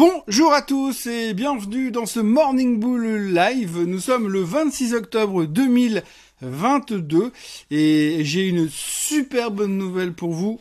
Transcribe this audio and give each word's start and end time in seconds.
Bonjour 0.00 0.54
à 0.54 0.62
tous 0.62 1.04
et 1.08 1.34
bienvenue 1.34 1.90
dans 1.90 2.06
ce 2.06 2.20
Morning 2.20 2.80
Bull 2.80 3.34
Live. 3.34 3.80
Nous 3.80 4.00
sommes 4.00 4.28
le 4.28 4.40
26 4.40 4.94
octobre 4.94 5.44
2022 5.44 7.30
et 7.70 8.20
j'ai 8.24 8.48
une 8.48 8.70
super 8.70 9.50
bonne 9.50 9.76
nouvelle 9.76 10.14
pour 10.14 10.30
vous. 10.32 10.58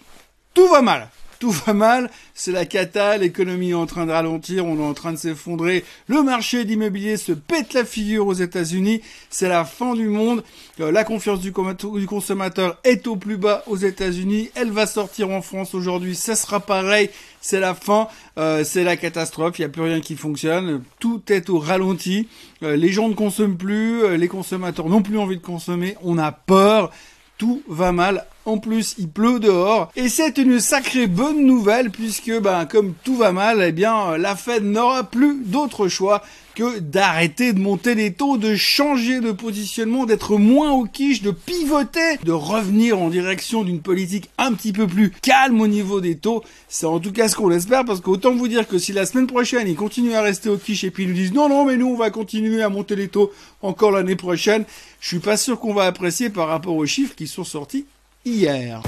Tout 0.53 0.67
va 0.67 0.81
mal 0.81 1.09
tout 1.39 1.51
va 1.51 1.73
mal, 1.73 2.11
c'est 2.33 2.51
la 2.51 2.65
cata, 2.65 3.17
l'économie 3.17 3.71
est 3.71 3.75
en 3.75 3.85
train 3.85 4.05
de 4.05 4.11
ralentir, 4.11 4.65
on 4.65 4.77
est 4.77 4.85
en 4.85 4.93
train 4.93 5.13
de 5.13 5.17
s'effondrer, 5.17 5.85
le 6.07 6.21
marché 6.21 6.65
d'immobilier 6.65 7.15
se 7.17 7.31
pète 7.31 7.73
la 7.73 7.85
figure 7.85 8.27
aux 8.27 8.33
États-Unis, 8.33 9.01
c'est 9.29 9.47
la 9.47 9.63
fin 9.63 9.95
du 9.95 10.09
monde, 10.09 10.43
euh, 10.81 10.91
la 10.91 11.05
confiance 11.05 11.39
du, 11.39 11.53
consommateur 11.53 12.77
est 12.83 13.07
au 13.07 13.15
plus 13.15 13.37
bas 13.37 13.63
aux 13.67 13.77
États-Unis, 13.77 14.51
elle 14.55 14.71
va 14.71 14.85
sortir 14.85 15.29
en 15.31 15.41
France 15.41 15.73
aujourd'hui, 15.73 16.13
ça 16.13 16.35
sera 16.35 16.59
pareil, 16.59 17.09
c'est 17.39 17.61
la 17.61 17.73
fin, 17.73 18.09
euh, 18.37 18.65
c'est 18.65 18.83
la 18.83 18.97
catastrophe, 18.97 19.59
il 19.59 19.61
n'y 19.61 19.65
a 19.65 19.69
plus 19.69 19.83
rien 19.83 20.01
qui 20.01 20.17
fonctionne, 20.17 20.83
tout 20.99 21.21
est 21.29 21.49
au 21.49 21.59
ralenti, 21.59 22.27
euh, 22.63 22.75
les 22.75 22.91
gens 22.91 23.07
ne 23.07 23.13
consomment 23.13 23.57
plus, 23.57 24.17
les 24.17 24.27
consommateurs 24.27 24.89
n'ont 24.89 25.01
plus 25.01 25.17
envie 25.17 25.37
de 25.37 25.41
consommer, 25.41 25.95
on 26.03 26.17
a 26.17 26.33
peur, 26.33 26.91
tout 27.39 27.63
va 27.67 27.91
mal. 27.91 28.25
En 28.45 28.59
plus, 28.59 28.95
il 28.99 29.09
pleut 29.09 29.39
dehors. 29.39 29.91
Et 29.95 30.09
c'est 30.09 30.37
une 30.37 30.59
sacrée 30.59 31.07
bonne 31.07 31.45
nouvelle 31.45 31.89
puisque, 31.89 32.31
ben, 32.39 32.65
comme 32.65 32.93
tout 33.03 33.15
va 33.15 33.31
mal, 33.31 33.63
eh 33.65 33.71
bien, 33.71 34.17
la 34.17 34.35
Fed 34.35 34.63
n'aura 34.63 35.03
plus 35.03 35.41
d'autre 35.43 35.87
choix 35.87 36.21
que 36.59 36.79
d'arrêter 36.79 37.53
de 37.53 37.59
monter 37.59 37.95
les 37.95 38.11
taux, 38.11 38.35
de 38.35 38.53
changer 38.57 39.21
de 39.21 39.31
positionnement, 39.31 40.05
d'être 40.05 40.35
moins 40.35 40.73
au 40.73 40.83
quiche, 40.83 41.21
de 41.21 41.31
pivoter, 41.31 42.17
de 42.25 42.33
revenir 42.33 42.99
en 42.99 43.07
direction 43.07 43.63
d'une 43.63 43.79
politique 43.79 44.29
un 44.37 44.51
petit 44.51 44.73
peu 44.73 44.85
plus 44.85 45.11
calme 45.21 45.61
au 45.61 45.67
niveau 45.67 46.01
des 46.01 46.17
taux. 46.17 46.43
C'est 46.67 46.85
en 46.85 46.99
tout 46.99 47.13
cas 47.13 47.29
ce 47.29 47.37
qu'on 47.37 47.49
espère 47.51 47.85
parce 47.85 48.01
qu'autant 48.01 48.35
vous 48.35 48.49
dire 48.49 48.67
que 48.67 48.77
si 48.77 48.91
la 48.91 49.05
semaine 49.05 49.27
prochaine 49.27 49.69
ils 49.69 49.77
continuent 49.77 50.15
à 50.15 50.21
rester 50.21 50.49
au 50.49 50.57
quiche 50.57 50.83
et 50.83 50.91
puis 50.91 51.03
ils 51.03 51.09
nous 51.09 51.15
disent 51.15 51.33
non 51.33 51.47
non 51.47 51.63
mais 51.63 51.77
nous 51.77 51.87
on 51.87 51.95
va 51.95 52.09
continuer 52.09 52.61
à 52.61 52.67
monter 52.67 52.97
les 52.97 53.07
taux 53.07 53.31
encore 53.61 53.91
l'année 53.91 54.17
prochaine, 54.17 54.65
je 54.99 55.07
suis 55.07 55.19
pas 55.19 55.37
sûr 55.37 55.61
qu'on 55.61 55.73
va 55.73 55.85
apprécier 55.85 56.29
par 56.29 56.49
rapport 56.49 56.75
aux 56.75 56.85
chiffres 56.85 57.15
qui 57.15 57.27
sont 57.27 57.45
sortis 57.45 57.85
hier. 58.25 58.81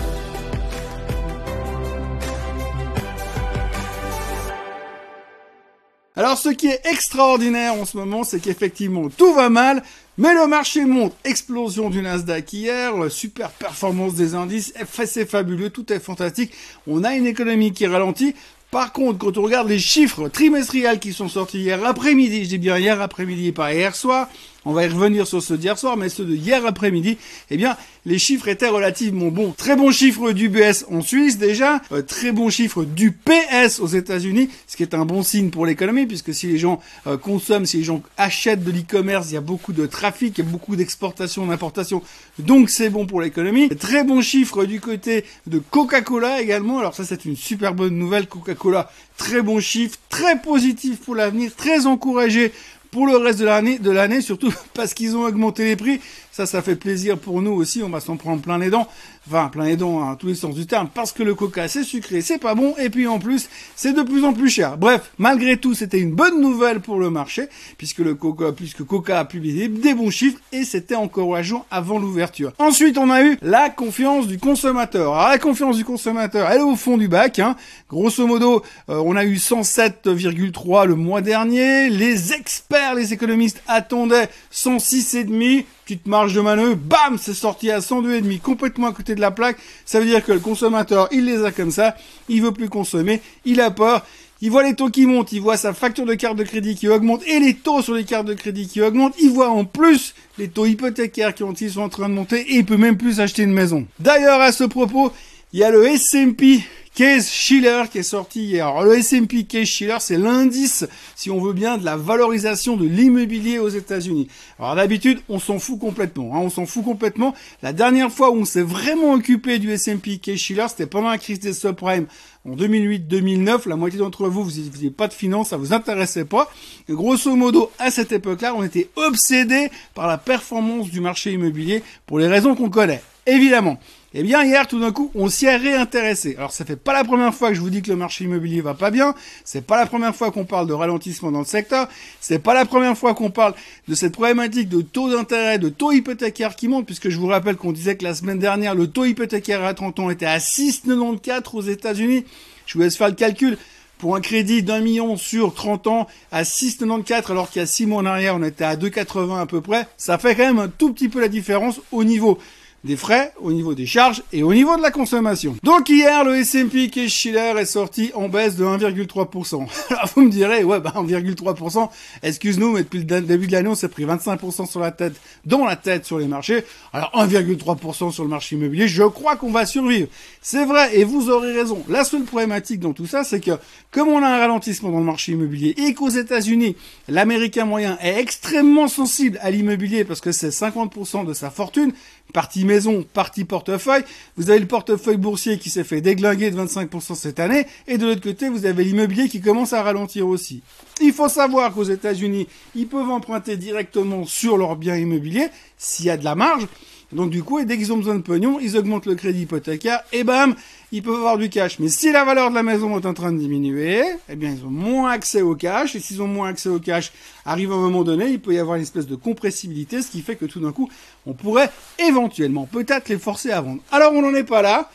Alors 6.18 6.38
ce 6.38 6.50
qui 6.50 6.68
est 6.68 6.82
extraordinaire 6.92 7.74
en 7.76 7.86
ce 7.86 7.96
moment, 7.96 8.26
c'est 8.26 8.42
qu'effectivement 8.42 9.08
tout 9.10 9.34
va 9.34 9.50
mal, 9.50 9.82
mais 10.18 10.34
le 10.34 10.46
marché 10.46 10.84
monte. 10.84 11.16
Explosion 11.24 11.90
du 11.90 12.02
Nasdaq 12.02 12.52
hier, 12.52 12.94
super 13.10 13.50
performance 13.50 14.14
des 14.16 14.36
indices, 14.36 14.74
c'est 15.06 15.26
fabuleux, 15.26 15.70
tout 15.70 15.92
est 15.94 16.02
fantastique. 16.02 16.52
On 16.86 17.06
a 17.06 17.14
une 17.14 17.28
économie 17.28 17.72
qui 17.72 17.88
ralentit. 17.88 18.36
Par 18.72 18.92
contre, 18.92 19.20
quand 19.20 19.38
on 19.38 19.42
regarde 19.42 19.70
les 19.70 19.80
chiffres 19.80 20.28
trimestriels 20.28 21.00
qui 21.00 21.14
sont 21.14 21.30
sortis 21.30 21.60
hier 21.60 21.84
après-midi, 21.86 22.44
je 22.44 22.50
dis 22.50 22.58
bien 22.58 22.78
hier 22.78 23.02
après-midi 23.02 23.48
et 23.48 23.52
pas 23.54 23.74
hier 23.74 23.96
soir, 23.96 24.28
on 24.66 24.74
va 24.74 24.86
y 24.86 24.88
revenir 24.88 25.26
sur 25.26 25.42
ceux 25.42 25.58
d'hier 25.58 25.78
soir, 25.78 25.98
mais 25.98 26.10
ceux 26.10 26.26
de 26.26 26.36
hier 26.36 26.66
après-midi, 26.66 27.18
eh 27.50 27.58
bien, 27.58 27.76
les 28.06 28.20
chiffres 28.20 28.48
étaient 28.48 28.68
relativement 28.68 29.30
bons. 29.30 29.52
Très 29.52 29.76
bon 29.76 29.92
chiffre 29.92 30.32
du 30.32 30.50
BS 30.50 30.86
en 30.92 31.02
Suisse 31.02 31.38
déjà, 31.38 31.82
euh, 31.92 32.02
très 32.02 32.32
bon 32.32 32.50
chiffre 32.50 32.84
du 32.84 33.12
PS 33.12 33.80
aux 33.80 33.88
États-Unis, 33.88 34.50
ce 34.68 34.78
qui 34.78 34.84
est 34.84 34.94
un 34.94 35.06
bon 35.06 35.24
signe 35.24 35.50
pour 35.50 35.66
l'économie, 35.66 36.06
puisque 36.06 36.34
si 36.34 36.48
les 36.48 36.58
gens 36.58 36.80
euh, 37.08 37.18
consomment, 37.18 37.66
si 37.66 37.78
les 37.78 37.84
gens 37.84 38.04
achètent 38.18 38.64
de 38.64 38.72
l'e-commerce, 38.72 39.30
il 39.32 39.34
y 39.34 39.38
a 39.38 39.42
beaucoup 39.42 39.74
de 39.74 39.86
trafic, 39.86 40.38
il 40.38 40.46
y 40.46 40.48
a 40.48 40.50
beaucoup 40.50 40.76
d'exportation, 40.76 41.48
d'importation, 41.48 42.04
donc 42.38 42.70
c'est 42.70 42.90
bon 42.90 43.08
pour 43.08 43.22
l'économie. 43.22 43.70
Très 43.70 44.04
bon 44.04 44.22
chiffre 44.22 44.66
du 44.66 44.80
côté 44.80 45.26
de 45.48 45.60
Coca-Cola 45.60 46.42
également, 46.42 46.80
alors 46.80 46.94
ça 46.94 47.04
c'est 47.04 47.26
une 47.26 47.36
super 47.36 47.74
bonne 47.74 47.98
nouvelle, 47.98 48.28
Coca-Cola, 48.28 48.92
très 49.18 49.42
bon 49.42 49.60
chiffre, 49.60 49.98
très 50.10 50.40
positif 50.40 51.00
pour 51.00 51.16
l'avenir, 51.16 51.52
très 51.56 51.86
encouragé 51.88 52.52
pour 52.92 53.08
le 53.08 53.16
reste 53.16 53.40
de 53.40 53.90
l'année, 53.92 54.22
surtout 54.22 54.54
parce 54.74 54.94
qu'ils 54.94 55.16
ont 55.16 55.24
augmenté 55.24 55.64
les 55.64 55.76
prix. 55.76 56.02
Ça, 56.42 56.48
ça 56.48 56.64
fait 56.64 56.76
plaisir 56.76 57.20
pour 57.20 57.40
nous 57.44 57.52
aussi. 57.52 57.84
On 57.84 57.90
va 57.90 58.00
s'en 58.00 58.18
prendre 58.18 58.42
plein 58.42 58.58
les 58.58 58.72
dents. 58.72 58.88
Enfin, 59.28 59.50
plein 59.50 59.66
les 59.66 59.76
dents 59.78 60.10
à 60.10 60.16
tous 60.16 60.26
les 60.26 60.34
sens 60.34 60.56
du 60.56 60.66
terme. 60.66 60.90
Parce 60.92 61.12
que 61.12 61.22
le 61.22 61.36
coca, 61.36 61.68
c'est 61.68 61.84
sucré, 61.84 62.22
c'est 62.22 62.40
pas 62.40 62.56
bon. 62.56 62.74
Et 62.80 62.90
puis 62.90 63.06
en 63.06 63.20
plus, 63.20 63.48
c'est 63.76 63.94
de 63.94 64.02
plus 64.02 64.26
en 64.26 64.34
plus 64.34 64.50
cher. 64.50 64.76
Bref, 64.76 65.12
malgré 65.20 65.58
tout, 65.58 65.76
c'était 65.76 66.00
une 66.00 66.14
bonne 66.14 66.42
nouvelle 66.42 66.80
pour 66.80 66.98
le 66.98 67.12
marché. 67.12 67.48
Puisque 67.78 68.00
le 68.00 68.16
coca, 68.16 68.54
puisque 68.54 68.84
Coca 68.84 69.20
a 69.20 69.26
publié 69.26 69.68
des 69.68 69.94
bons 69.94 70.10
chiffres. 70.10 70.40
Et 70.52 70.64
c'était 70.64 70.96
encourageant 70.96 71.68
avant 71.70 72.00
l'ouverture. 72.00 72.54
Ensuite, 72.58 72.98
on 72.98 73.12
a 73.12 73.22
eu 73.22 73.38
la 73.44 73.70
confiance 73.70 74.26
du 74.26 74.40
consommateur. 74.40 75.14
La 75.14 75.38
confiance 75.38 75.78
du 75.78 75.86
consommateur, 75.86 76.50
elle 76.50 76.62
est 76.62 76.64
au 76.64 76.76
fond 76.76 76.98
du 76.98 77.08
bac. 77.08 77.38
Hein. 77.38 77.56
Grosso 77.88 78.26
modo, 78.26 78.64
euh, 78.90 79.00
on 79.06 79.16
a 79.16 79.26
eu 79.26 79.36
107,3 79.36 80.88
le 80.88 80.96
mois 80.96 81.22
dernier. 81.22 81.92
Les 81.92 82.34
experts, 82.34 82.96
les 82.96 83.14
économistes 83.14 83.62
attendaient 83.68 84.30
106,5 84.52 85.66
petite 85.92 86.08
marge 86.08 86.34
de 86.34 86.40
manœuvre, 86.40 86.76
bam, 86.76 87.18
c'est 87.20 87.34
sorti 87.34 87.70
à 87.70 87.80
102,5, 87.80 88.40
complètement 88.40 88.88
à 88.88 88.94
côté 88.94 89.14
de 89.14 89.20
la 89.20 89.30
plaque. 89.30 89.58
Ça 89.84 90.00
veut 90.00 90.06
dire 90.06 90.24
que 90.24 90.32
le 90.32 90.40
consommateur, 90.40 91.10
il 91.12 91.26
les 91.26 91.44
a 91.44 91.52
comme 91.52 91.72
ça, 91.72 91.98
il 92.30 92.42
veut 92.42 92.54
plus 92.54 92.70
consommer, 92.70 93.20
il 93.44 93.60
a 93.60 93.72
peur, 93.72 94.06
il 94.40 94.52
voit 94.52 94.64
les 94.64 94.74
taux 94.74 94.90
qui 94.90 95.06
montent, 95.06 95.34
il 95.34 95.42
voit 95.42 95.58
sa 95.58 95.74
facture 95.74 96.06
de 96.06 96.14
carte 96.14 96.38
de 96.38 96.44
crédit 96.44 96.76
qui 96.76 96.88
augmente 96.88 97.28
et 97.28 97.42
les 97.42 97.56
taux 97.56 97.82
sur 97.82 97.94
les 97.94 98.06
cartes 98.06 98.26
de 98.26 98.34
crédit 98.34 98.70
qui 98.70 98.82
augmentent, 98.82 99.16
il 99.20 99.32
voit 99.32 99.50
en 99.50 99.66
plus 99.66 100.16
les 100.38 100.48
taux 100.48 100.66
hypothécaires 100.66 101.36
qui 101.36 101.70
sont 101.70 101.82
en 101.82 101.90
train 101.90 102.08
de 102.08 102.14
monter 102.14 102.40
et 102.40 102.60
il 102.60 102.66
peut 102.66 102.78
même 102.78 102.96
plus 102.96 103.20
acheter 103.20 103.44
une 103.44 103.52
maison. 103.52 103.86
D'ailleurs, 104.00 104.40
à 104.40 104.54
ce 104.54 104.64
propos, 104.64 105.12
il 105.54 105.60
y 105.60 105.64
a 105.66 105.72
le 105.72 105.86
S&P 105.86 106.64
Case 106.94 107.30
Schiller 107.30 107.84
qui 107.92 108.00
est 108.00 108.04
sorti 108.04 108.44
hier. 108.44 108.68
Alors, 108.68 108.84
le 108.84 108.98
S&P 108.98 109.44
Case 109.44 109.68
Schiller, 109.68 109.98
c'est 110.00 110.18
l'indice, 110.18 110.86
si 111.16 111.30
on 111.30 111.42
veut 111.42 111.52
bien, 111.52 111.78
de 111.78 111.84
la 111.84 111.98
valorisation 111.98 112.78
de 112.78 112.86
l'immobilier 112.86 113.60
aux 113.60 113.70
États-Unis. 113.70 114.30
Alors 114.60 114.76
d'habitude, 114.76 115.20
on 115.28 115.40
s'en 115.40 115.60
fout 115.60 115.78
complètement. 115.78 116.36
Hein, 116.36 116.40
on 116.44 116.50
s'en 116.50 116.66
fout 116.66 116.86
complètement. 116.86 117.34
La 117.64 117.74
dernière 117.74 118.12
fois 118.12 118.32
où 118.32 118.36
on 118.36 118.46
s'est 118.46 118.62
vraiment 118.62 119.12
occupé 119.12 119.60
du 119.60 119.72
S&P 119.72 120.20
Case 120.20 120.38
Schiller, 120.38 120.66
c'était 120.70 120.86
pendant 120.86 121.10
la 121.10 121.18
crise 121.18 121.40
des 121.40 121.54
subprimes 121.54 122.08
en 122.46 122.56
2008-2009. 122.56 123.68
La 123.68 123.76
moitié 123.76 124.00
d'entre 124.00 124.30
vous, 124.30 124.44
vous 124.46 124.62
n'aviez 124.62 124.90
pas 124.90 125.10
de 125.10 125.14
finances, 125.14 125.50
ça 125.50 125.58
vous 125.58 125.74
intéressait 125.74 126.26
pas. 126.26 126.50
Et 126.88 126.94
grosso 126.94 127.36
modo, 127.36 127.72
à 127.78 127.92
cette 127.92 128.14
époque-là, 128.14 128.54
on 128.56 128.64
était 128.64 128.90
obsédé 128.96 129.70
par 129.96 130.08
la 130.08 130.18
performance 130.18 130.90
du 130.90 131.02
marché 131.02 131.34
immobilier 131.34 131.84
pour 132.06 132.20
les 132.20 132.28
raisons 132.28 132.56
qu'on 132.56 132.70
connaît. 132.70 133.02
Évidemment. 133.26 133.80
Eh 134.14 134.24
bien, 134.24 134.44
hier, 134.44 134.68
tout 134.68 134.82
d'un 134.82 134.92
coup, 134.92 135.10
on 135.16 135.30
s'y 135.30 135.46
est 135.46 135.56
réintéressé. 135.56 136.36
Alors, 136.38 136.52
ça 136.52 136.66
fait 136.66 136.76
pas 136.76 136.92
la 136.92 137.06
première 137.06 137.34
fois 137.34 137.48
que 137.48 137.56
je 137.56 137.62
vous 137.62 137.70
dis 137.70 137.82
que 137.82 137.90
le 137.90 137.96
marché 137.96 138.26
immobilier 138.26 138.60
va 138.60 138.74
pas 138.74 138.92
bien. 138.92 139.16
C'est 139.46 139.66
pas 139.66 139.78
la 139.78 139.86
première 139.86 140.14
fois 140.14 140.32
qu'on 140.32 140.44
parle 140.44 140.68
de 140.68 140.74
ralentissement 140.74 141.32
dans 141.32 141.40
le 141.40 141.46
secteur. 141.46 141.88
C'est 142.20 142.40
pas 142.40 142.54
la 142.54 142.66
première 142.66 142.98
fois 142.98 143.14
qu'on 143.14 143.32
parle 143.32 143.54
de 143.88 143.96
cette 143.96 144.12
problématique 144.12 144.68
de 144.68 144.82
taux 144.82 145.10
d'intérêt, 145.10 145.60
de 145.60 145.70
taux 145.70 145.94
hypothécaire 145.94 146.58
qui 146.58 146.68
monte, 146.68 146.86
puisque 146.86 147.08
je 147.08 147.18
vous 147.18 147.28
rappelle 147.28 147.56
qu'on 147.56 147.72
disait 147.72 147.96
que 147.96 148.04
la 148.04 148.14
semaine 148.14 148.38
dernière, 148.38 148.76
le 148.76 148.88
taux 148.88 149.06
hypothécaire 149.06 149.64
à 149.64 149.74
30 149.74 150.00
ans 150.00 150.10
était 150.10 150.26
à 150.26 150.40
6,94 150.40 151.42
aux 151.54 151.62
États-Unis. 151.62 152.26
Je 152.66 152.74
vous 152.74 152.84
laisse 152.84 152.98
faire 152.98 153.08
le 153.08 153.16
calcul 153.16 153.58
pour 153.98 154.18
un 154.18 154.22
crédit 154.22 154.62
d'un 154.62 154.82
million 154.82 155.16
sur 155.16 155.54
30 155.54 155.88
ans 155.88 156.08
à 156.34 156.44
6,94 156.44 157.32
alors 157.32 157.50
qu'il 157.50 157.62
y 157.62 157.64
a 157.64 157.68
6 157.68 157.86
mois 157.86 158.02
en 158.02 158.06
arrière 158.08 158.36
on 158.36 158.42
était 158.42 158.64
à 158.64 158.76
2,80 158.76 159.40
à 159.40 159.46
peu 159.46 159.62
près, 159.62 159.88
ça 159.96 160.18
fait 160.18 160.34
quand 160.34 160.46
même 160.46 160.58
un 160.58 160.70
tout 160.70 160.92
petit 160.92 161.08
peu 161.08 161.22
la 161.22 161.28
différence 161.28 161.80
au 161.92 162.04
niveau 162.04 162.40
des 162.84 162.96
frais, 162.96 163.34
au 163.40 163.52
niveau 163.52 163.76
des 163.76 163.86
charges 163.86 164.24
et 164.34 164.42
au 164.42 164.54
niveau 164.54 164.76
de 164.76 164.82
la 164.82 164.90
consommation. 164.90 165.56
Donc 165.64 165.90
hier, 165.90 166.24
le 166.24 166.38
S&P 166.38 166.90
Case 166.90 167.10
Schiller 167.10 167.54
est 167.60 167.66
sorti 167.66 168.12
en 168.16 168.28
baisse 168.28 168.56
de 168.56 168.66
1,3%. 168.66 169.68
Alors 169.90 170.10
vous 170.16 170.24
me 170.24 170.32
direz, 170.32 170.64
ouais, 170.64 170.80
bah 170.80 170.94
1,3%, 170.96 171.90
excuse-nous, 172.24 172.72
mais 172.72 172.84
depuis 172.84 173.04
le 173.04 173.22
début 173.22 173.48
de 173.48 173.52
l'année, 173.52 173.70
on 173.70 173.76
s'est 173.76 173.90
pris 173.90 174.06
25% 174.06 174.68
sur 174.68 174.80
la 174.80 174.92
tête, 174.92 175.14
dans 175.46 175.66
la 175.66 175.76
tête 175.76 176.06
sur 176.06 176.18
les 176.18 176.28
marchés. 176.28 176.64
Alors 176.92 177.12
1,3% 177.16 178.12
sur 178.12 178.24
le 178.24 178.30
marché 178.30 178.56
immobilier, 178.56 178.88
je 178.88 179.04
crois 179.04 179.36
qu'on 179.36 179.52
va 179.52 179.66
survivre. 179.66 180.08
C'est 180.42 180.66
vrai, 180.66 180.98
et 180.98 181.04
vous 181.04 181.30
aurez 181.30 181.54
raison. 181.54 181.84
La 181.88 182.04
seule 182.04 182.24
problématique 182.24 182.80
dans 182.80 182.94
tout 182.94 183.06
ça, 183.06 183.24
c'est 183.24 183.40
que 183.40 183.52
comme 183.92 184.08
on 184.08 184.24
a 184.24 184.28
un 184.28 184.40
ralentissement 184.40 184.90
dans 184.90 185.00
le 185.00 185.06
marché 185.06 185.34
immobilier 185.34 185.76
et 185.78 185.94
qu'aux 185.94 186.10
États-Unis, 186.10 186.76
l'Américain 187.08 187.66
moyen 187.66 187.98
est 188.02 188.20
extrêmement 188.20 188.88
sensible 188.88 189.38
à 189.42 189.52
l'immobilier 189.52 190.04
parce 190.04 190.22
que 190.22 190.32
c'est 190.32 190.50
50% 190.50 191.26
de 191.26 191.34
sa 191.34 191.52
fortune, 191.52 191.94
partie 192.34 192.62
maison, 192.72 193.04
partie 193.14 193.44
portefeuille. 193.44 194.04
Vous 194.38 194.50
avez 194.50 194.60
le 194.60 194.68
portefeuille 194.68 195.18
boursier 195.18 195.58
qui 195.58 195.70
s'est 195.70 195.84
fait 195.84 196.02
déglinguer 196.02 196.52
de 196.52 196.58
25% 196.60 197.16
cette 197.16 197.40
année, 197.40 197.68
et 197.88 197.98
de 197.98 198.06
l'autre 198.06 198.22
côté, 198.22 198.50
vous 198.50 198.66
avez 198.66 198.84
l'immobilier 198.84 199.28
qui 199.30 199.42
commence 199.42 199.74
à 199.74 199.84
ralentir 199.84 200.28
aussi. 200.28 200.62
Il 201.02 201.14
faut 201.14 201.30
savoir 201.30 201.74
qu'aux 201.74 201.84
États-Unis, 201.84 202.48
ils 202.76 202.88
peuvent 202.88 203.10
emprunter 203.10 203.58
directement 203.58 204.26
sur 204.26 204.58
leurs 204.58 204.76
biens 204.76 204.96
immobiliers 204.96 205.50
s'il 205.78 206.06
y 206.06 206.10
a 206.10 206.18
de 206.18 206.24
la 206.24 206.36
marge. 206.36 206.68
Donc 207.14 207.30
du 207.30 207.44
coup, 207.44 207.60
et 207.60 207.66
dès 207.66 207.78
qu'ils 207.78 207.92
ont 207.92 207.98
besoin 207.98 208.16
de 208.16 208.22
pognon, 208.22 208.60
ils 208.60 208.78
augmentent 208.78 209.06
le 209.06 209.16
crédit 209.16 209.42
hypothécaire 209.42 210.02
et 210.14 210.24
bam, 210.24 210.56
ils 210.92 211.04
peuvent 211.04 211.16
avoir 211.16 211.38
du 211.38 211.50
cash. 211.50 211.80
Mais 211.80 211.90
si 211.90 212.12
la 212.12 212.24
valeur 212.24 212.50
de 212.50 212.56
la 212.56 212.64
maison 212.64 212.98
est 213.00 213.06
en 213.06 213.14
train 213.14 213.32
de 213.32 213.38
diminuer, 213.38 214.04
eh 214.30 214.36
bien 214.36 214.52
ils 214.52 214.66
ont 214.66 214.72
moins 214.72 215.12
accès 215.12 215.42
au 215.42 215.56
cash. 215.56 215.96
Et 215.96 216.00
s'ils 216.00 216.22
ont 216.22 216.28
moins 216.28 216.50
accès 216.50 216.70
au 216.70 216.80
cash, 216.80 217.12
arrive 217.46 217.72
un 217.72 217.78
moment 217.78 218.04
donné, 218.04 218.28
il 218.30 218.40
peut 218.40 218.54
y 218.54 218.60
avoir 218.60 218.78
une 218.78 218.84
espèce 218.84 219.08
de 219.08 219.16
compressibilité, 219.16 220.02
ce 220.02 220.10
qui 220.10 220.22
fait 220.22 220.36
que 220.36 220.46
tout 220.46 220.60
d'un 220.60 220.72
coup, 220.72 220.90
on 221.26 221.34
pourrait 221.34 221.70
éventuellement 222.00 222.66
peut-être 222.66 223.10
les 223.10 223.18
forcer 223.18 223.52
à 223.52 223.62
vendre. 223.62 223.82
Alors 223.92 224.14
on 224.14 224.22
n'en 224.22 224.34
est 224.34 224.44
pas 224.44 224.62
là, 224.62 224.90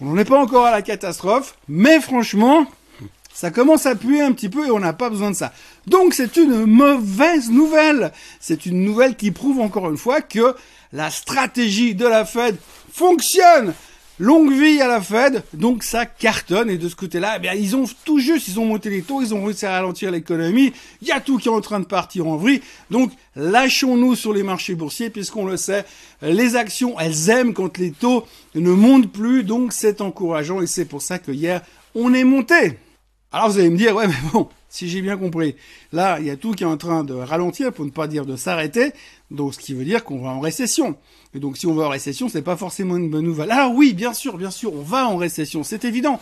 on 0.00 0.06
n'en 0.06 0.18
est 0.18 0.24
pas 0.24 0.38
encore 0.38 0.66
à 0.66 0.70
la 0.70 0.82
catastrophe, 0.82 1.56
mais 1.68 2.00
franchement, 2.00 2.66
Ça 3.34 3.50
commence 3.50 3.84
à 3.84 3.96
puer 3.96 4.22
un 4.22 4.30
petit 4.30 4.48
peu 4.48 4.68
et 4.68 4.70
on 4.70 4.78
n'a 4.78 4.92
pas 4.92 5.10
besoin 5.10 5.32
de 5.32 5.36
ça. 5.36 5.52
Donc 5.88 6.14
c'est 6.14 6.36
une 6.36 6.66
mauvaise 6.66 7.50
nouvelle. 7.50 8.12
C'est 8.38 8.64
une 8.64 8.84
nouvelle 8.84 9.16
qui 9.16 9.32
prouve 9.32 9.60
encore 9.60 9.90
une 9.90 9.98
fois 9.98 10.20
que 10.20 10.54
la 10.92 11.10
stratégie 11.10 11.96
de 11.96 12.06
la 12.06 12.24
Fed 12.24 12.56
fonctionne. 12.92 13.74
Longue 14.20 14.52
vie 14.52 14.80
à 14.80 14.86
la 14.86 15.00
Fed, 15.00 15.42
donc 15.52 15.82
ça 15.82 16.06
cartonne. 16.06 16.70
Et 16.70 16.78
de 16.78 16.88
ce 16.88 16.94
côté-là, 16.94 17.40
eh 17.42 17.58
ils 17.58 17.74
ont 17.74 17.86
tout 18.04 18.20
juste, 18.20 18.46
ils 18.46 18.60
ont 18.60 18.66
monté 18.66 18.88
les 18.88 19.02
taux, 19.02 19.20
ils 19.20 19.34
ont 19.34 19.44
réussi 19.44 19.66
à 19.66 19.72
ralentir 19.72 20.12
l'économie. 20.12 20.72
Il 21.02 21.08
y 21.08 21.10
a 21.10 21.20
tout 21.20 21.36
qui 21.38 21.48
est 21.48 21.50
en 21.50 21.60
train 21.60 21.80
de 21.80 21.86
partir 21.86 22.28
en 22.28 22.36
vrille. 22.36 22.62
Donc 22.92 23.10
lâchons-nous 23.34 24.14
sur 24.14 24.32
les 24.32 24.44
marchés 24.44 24.76
boursiers, 24.76 25.10
puisqu'on 25.10 25.46
le 25.46 25.56
sait, 25.56 25.84
les 26.22 26.54
actions, 26.54 26.94
elles 27.00 27.28
aiment 27.30 27.52
quand 27.52 27.78
les 27.78 27.90
taux 27.90 28.24
ne 28.54 28.70
montent 28.70 29.10
plus. 29.10 29.42
Donc 29.42 29.72
c'est 29.72 30.00
encourageant 30.00 30.62
et 30.62 30.68
c'est 30.68 30.84
pour 30.84 31.02
ça 31.02 31.18
que 31.18 31.32
hier, 31.32 31.62
on 31.96 32.14
est 32.14 32.22
monté. 32.22 32.78
Alors 33.34 33.50
vous 33.50 33.58
allez 33.58 33.68
me 33.68 33.76
dire, 33.76 33.96
ouais, 33.96 34.06
mais 34.06 34.14
bon, 34.32 34.48
si 34.68 34.88
j'ai 34.88 35.02
bien 35.02 35.16
compris, 35.16 35.56
là, 35.92 36.20
il 36.20 36.26
y 36.26 36.30
a 36.30 36.36
tout 36.36 36.52
qui 36.52 36.62
est 36.62 36.68
en 36.68 36.76
train 36.76 37.02
de 37.02 37.14
ralentir, 37.14 37.72
pour 37.72 37.84
ne 37.84 37.90
pas 37.90 38.06
dire 38.06 38.26
de 38.26 38.36
s'arrêter, 38.36 38.92
donc 39.32 39.54
ce 39.54 39.58
qui 39.58 39.74
veut 39.74 39.84
dire 39.84 40.04
qu'on 40.04 40.22
va 40.22 40.28
en 40.28 40.38
récession. 40.38 40.96
Et 41.34 41.40
donc 41.40 41.56
si 41.56 41.66
on 41.66 41.74
va 41.74 41.86
en 41.86 41.88
récession, 41.88 42.28
c'est 42.28 42.42
pas 42.42 42.56
forcément 42.56 42.96
une 42.96 43.10
bonne 43.10 43.24
nouvelle. 43.24 43.50
Alors 43.50 43.74
oui, 43.74 43.92
bien 43.92 44.12
sûr, 44.12 44.36
bien 44.38 44.52
sûr, 44.52 44.72
on 44.72 44.82
va 44.82 45.08
en 45.08 45.16
récession, 45.16 45.64
c'est 45.64 45.84
évident. 45.84 46.20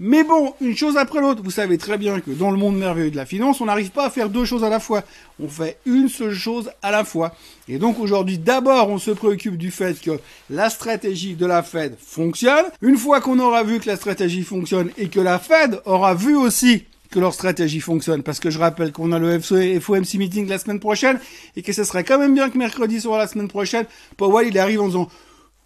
Mais 0.00 0.22
bon, 0.22 0.54
une 0.60 0.76
chose 0.76 0.96
après 0.96 1.20
l'autre, 1.20 1.42
vous 1.42 1.50
savez 1.50 1.76
très 1.76 1.98
bien 1.98 2.20
que 2.20 2.30
dans 2.30 2.52
le 2.52 2.56
monde 2.56 2.78
merveilleux 2.78 3.10
de 3.10 3.16
la 3.16 3.26
finance, 3.26 3.60
on 3.60 3.66
n'arrive 3.66 3.90
pas 3.90 4.06
à 4.06 4.10
faire 4.10 4.28
deux 4.28 4.44
choses 4.44 4.62
à 4.62 4.68
la 4.68 4.78
fois. 4.78 5.02
On 5.40 5.48
fait 5.48 5.78
une 5.86 6.08
seule 6.08 6.34
chose 6.34 6.70
à 6.82 6.92
la 6.92 7.02
fois. 7.02 7.34
Et 7.68 7.78
donc 7.78 7.98
aujourd'hui, 7.98 8.38
d'abord, 8.38 8.90
on 8.90 8.98
se 8.98 9.10
préoccupe 9.10 9.56
du 9.56 9.72
fait 9.72 10.00
que 10.00 10.20
la 10.50 10.70
stratégie 10.70 11.34
de 11.34 11.46
la 11.46 11.64
Fed 11.64 11.96
fonctionne. 11.98 12.66
Une 12.80 12.96
fois 12.96 13.20
qu'on 13.20 13.40
aura 13.40 13.64
vu 13.64 13.80
que 13.80 13.88
la 13.88 13.96
stratégie 13.96 14.44
fonctionne 14.44 14.90
et 14.98 15.08
que 15.08 15.18
la 15.18 15.40
Fed 15.40 15.80
aura 15.84 16.14
vu 16.14 16.36
aussi 16.36 16.84
que 17.10 17.18
leur 17.18 17.34
stratégie 17.34 17.80
fonctionne. 17.80 18.22
Parce 18.22 18.38
que 18.38 18.50
je 18.50 18.58
rappelle 18.60 18.92
qu'on 18.92 19.10
a 19.10 19.18
le 19.18 19.40
FOMC 19.40 20.14
meeting 20.14 20.48
la 20.48 20.58
semaine 20.58 20.78
prochaine 20.78 21.18
et 21.56 21.62
que 21.62 21.72
ce 21.72 21.82
serait 21.82 22.04
quand 22.04 22.18
même 22.18 22.34
bien 22.34 22.50
que 22.50 22.58
mercredi 22.58 23.00
soit 23.00 23.18
la 23.18 23.26
semaine 23.26 23.48
prochaine, 23.48 23.86
Powell 24.16 24.46
il 24.46 24.58
arrive 24.60 24.80
en 24.80 24.86
disant 24.86 25.08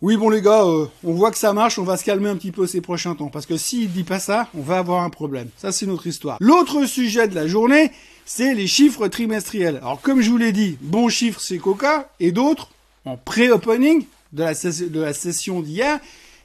oui 0.02 0.16
bon 0.16 0.30
les 0.30 0.42
gars, 0.42 0.64
euh, 0.64 0.86
on 1.04 1.12
voit 1.12 1.30
que 1.30 1.38
ça 1.38 1.52
marche, 1.52 1.78
on 1.78 1.84
va 1.84 1.96
se 1.96 2.04
calmer 2.04 2.28
un 2.28 2.34
petit 2.34 2.50
peu 2.50 2.66
ces 2.66 2.80
prochains 2.80 3.14
temps. 3.14 3.28
Parce 3.28 3.46
que 3.46 3.56
s'il 3.56 3.90
dit 3.90 4.02
pas 4.02 4.18
ça, 4.18 4.48
on 4.54 4.60
va 4.60 4.78
avoir 4.78 5.04
un 5.04 5.10
problème. 5.10 5.48
Ça 5.56 5.70
c'est 5.70 5.86
notre 5.86 6.08
histoire. 6.08 6.38
L'autre 6.40 6.86
sujet 6.86 7.28
de 7.28 7.36
la 7.36 7.46
journée, 7.46 7.92
c'est 8.26 8.52
les 8.52 8.66
chiffres 8.66 9.06
trimestriels. 9.06 9.76
Alors 9.76 10.00
comme 10.00 10.20
je 10.20 10.28
vous 10.28 10.38
l'ai 10.38 10.50
dit, 10.50 10.76
bons 10.80 11.08
chiffres 11.08 11.40
c'est 11.40 11.58
Coca 11.58 12.10
et 12.18 12.32
d'autres 12.32 12.70
en 13.04 13.16
pré-opening 13.16 14.04
de 14.32 14.42
la, 14.42 14.54
de 14.54 15.00
la 15.00 15.12
session 15.14 15.60
d'hier. 15.60 16.00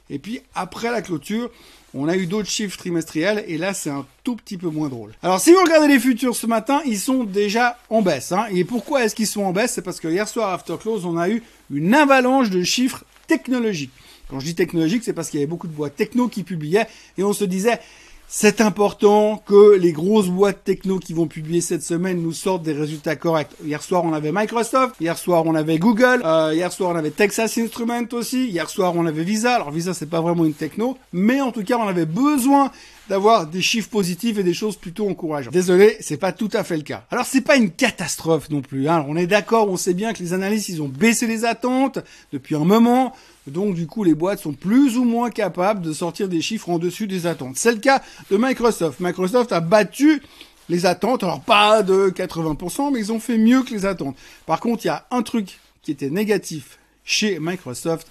Et 0.08 0.20
puis 0.20 0.40
après 0.54 0.92
la 0.92 1.02
clôture, 1.02 1.50
on 1.94 2.08
a 2.08 2.16
eu 2.16 2.26
d'autres 2.26 2.48
chiffres 2.48 2.78
trimestriels 2.78 3.44
et 3.48 3.58
là 3.58 3.74
c'est 3.74 3.90
un 3.90 4.06
tout 4.22 4.36
petit 4.36 4.56
peu 4.56 4.68
moins 4.68 4.88
drôle. 4.88 5.12
Alors 5.22 5.40
si 5.40 5.52
vous 5.52 5.60
regardez 5.64 5.88
les 5.88 5.98
futurs 5.98 6.36
ce 6.36 6.46
matin, 6.46 6.80
ils 6.86 6.98
sont 6.98 7.24
déjà 7.24 7.76
en 7.90 8.02
baisse. 8.02 8.30
Hein. 8.30 8.46
Et 8.52 8.64
pourquoi 8.64 9.04
est-ce 9.04 9.14
qu'ils 9.14 9.26
sont 9.26 9.42
en 9.42 9.52
baisse? 9.52 9.72
C'est 9.72 9.82
parce 9.82 9.98
que 9.98 10.08
hier 10.08 10.28
soir 10.28 10.52
after 10.52 10.76
close, 10.80 11.04
on 11.04 11.16
a 11.16 11.28
eu 11.28 11.42
une 11.70 11.94
avalanche 11.94 12.50
de 12.50 12.62
chiffres 12.62 13.04
technologiques. 13.28 13.92
Quand 14.28 14.40
je 14.40 14.46
dis 14.46 14.54
technologique, 14.56 15.04
c'est 15.04 15.12
parce 15.12 15.30
qu'il 15.30 15.38
y 15.38 15.42
avait 15.42 15.48
beaucoup 15.48 15.68
de 15.68 15.72
boîtes 15.72 15.94
techno 15.94 16.26
qui 16.26 16.42
publiaient 16.42 16.88
et 17.16 17.22
on 17.22 17.32
se 17.32 17.44
disait 17.44 17.78
c'est 18.30 18.60
important 18.60 19.42
que 19.46 19.74
les 19.76 19.92
grosses 19.92 20.28
boîtes 20.28 20.62
techno 20.62 20.98
qui 20.98 21.14
vont 21.14 21.26
publier 21.26 21.62
cette 21.62 21.82
semaine 21.82 22.20
nous 22.20 22.34
sortent 22.34 22.62
des 22.62 22.74
résultats 22.74 23.16
corrects. 23.16 23.52
Hier 23.64 23.82
soir, 23.82 24.04
on 24.04 24.12
avait 24.12 24.32
Microsoft. 24.32 24.96
Hier 25.00 25.16
soir, 25.16 25.44
on 25.46 25.54
avait 25.54 25.78
Google. 25.78 26.20
Euh, 26.26 26.52
hier 26.52 26.70
soir, 26.70 26.90
on 26.90 26.96
avait 26.96 27.10
Texas 27.10 27.56
Instruments 27.56 28.12
aussi. 28.12 28.48
Hier 28.48 28.68
soir, 28.68 28.92
on 28.96 29.06
avait 29.06 29.22
Visa. 29.22 29.54
Alors 29.54 29.70
Visa, 29.70 29.94
c'est 29.94 30.10
pas 30.10 30.20
vraiment 30.20 30.44
une 30.44 30.52
techno, 30.52 30.98
mais 31.14 31.40
en 31.40 31.52
tout 31.52 31.64
cas, 31.64 31.78
on 31.78 31.88
avait 31.88 32.04
besoin 32.04 32.70
d'avoir 33.08 33.46
des 33.46 33.62
chiffres 33.62 33.88
positifs 33.88 34.38
et 34.38 34.42
des 34.42 34.54
choses 34.54 34.76
plutôt 34.76 35.08
encourageantes. 35.08 35.52
Désolé, 35.52 35.96
c'est 36.00 36.16
pas 36.16 36.32
tout 36.32 36.50
à 36.52 36.64
fait 36.64 36.76
le 36.76 36.82
cas. 36.82 37.04
Alors 37.10 37.24
c'est 37.24 37.40
pas 37.40 37.56
une 37.56 37.70
catastrophe 37.70 38.50
non 38.50 38.60
plus. 38.60 38.88
Hein. 38.88 39.04
On 39.08 39.16
est 39.16 39.26
d'accord, 39.26 39.68
on 39.68 39.76
sait 39.76 39.94
bien 39.94 40.12
que 40.12 40.22
les 40.22 40.32
analystes 40.32 40.68
ils 40.68 40.82
ont 40.82 40.88
baissé 40.88 41.26
les 41.26 41.44
attentes 41.44 41.98
depuis 42.32 42.54
un 42.54 42.64
moment. 42.64 43.14
Donc 43.46 43.74
du 43.74 43.86
coup, 43.86 44.04
les 44.04 44.14
boîtes 44.14 44.40
sont 44.40 44.52
plus 44.52 44.96
ou 44.98 45.04
moins 45.04 45.30
capables 45.30 45.82
de 45.82 45.92
sortir 45.92 46.28
des 46.28 46.42
chiffres 46.42 46.68
en 46.68 46.78
dessus 46.78 47.06
des 47.06 47.26
attentes. 47.26 47.56
C'est 47.56 47.72
le 47.72 47.78
cas 47.78 48.02
de 48.30 48.36
Microsoft. 48.36 49.00
Microsoft 49.00 49.52
a 49.52 49.60
battu 49.60 50.22
les 50.68 50.84
attentes, 50.86 51.22
alors 51.22 51.40
pas 51.40 51.82
de 51.82 52.10
80%, 52.10 52.92
mais 52.92 53.00
ils 53.00 53.12
ont 53.12 53.20
fait 53.20 53.38
mieux 53.38 53.62
que 53.62 53.70
les 53.70 53.86
attentes. 53.86 54.16
Par 54.46 54.60
contre, 54.60 54.84
il 54.84 54.88
y 54.88 54.90
a 54.90 55.06
un 55.10 55.22
truc 55.22 55.58
qui 55.82 55.90
était 55.90 56.10
négatif 56.10 56.78
chez 57.04 57.38
Microsoft, 57.40 58.06